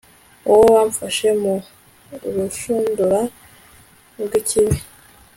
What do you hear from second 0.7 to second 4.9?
wamfashe mu rushundura rwikibi